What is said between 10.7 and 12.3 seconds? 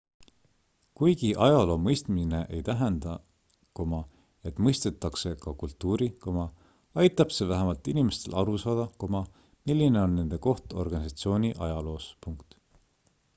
organisatsiooni ajaloos